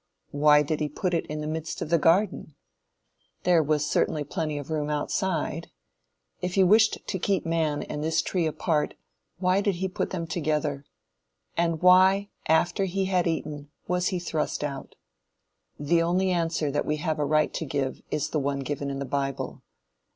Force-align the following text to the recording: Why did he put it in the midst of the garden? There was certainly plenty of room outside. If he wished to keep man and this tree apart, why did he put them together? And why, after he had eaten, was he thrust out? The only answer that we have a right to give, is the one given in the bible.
Why 0.31 0.63
did 0.63 0.79
he 0.79 0.89
put 0.89 1.13
it 1.13 1.27
in 1.27 1.41
the 1.41 1.47
midst 1.47 1.79
of 1.79 1.91
the 1.91 1.99
garden? 1.99 2.55
There 3.43 3.61
was 3.61 3.85
certainly 3.85 4.23
plenty 4.23 4.57
of 4.57 4.71
room 4.71 4.89
outside. 4.89 5.69
If 6.41 6.55
he 6.55 6.63
wished 6.63 7.05
to 7.05 7.19
keep 7.19 7.45
man 7.45 7.83
and 7.83 8.03
this 8.03 8.23
tree 8.23 8.47
apart, 8.47 8.95
why 9.37 9.61
did 9.61 9.75
he 9.75 9.87
put 9.87 10.09
them 10.09 10.25
together? 10.25 10.85
And 11.55 11.83
why, 11.83 12.29
after 12.47 12.85
he 12.85 13.05
had 13.05 13.27
eaten, 13.27 13.69
was 13.87 14.07
he 14.07 14.17
thrust 14.17 14.63
out? 14.63 14.95
The 15.79 16.01
only 16.01 16.31
answer 16.31 16.71
that 16.71 16.87
we 16.87 16.97
have 16.97 17.19
a 17.19 17.23
right 17.25 17.53
to 17.53 17.63
give, 17.67 18.01
is 18.09 18.29
the 18.29 18.39
one 18.39 18.61
given 18.61 18.89
in 18.89 18.97
the 18.97 19.05
bible. 19.05 19.61